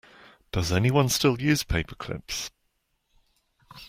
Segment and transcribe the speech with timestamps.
[0.51, 2.49] Does anyone still use paper clips?